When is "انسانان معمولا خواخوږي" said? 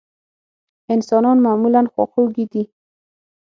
0.93-2.45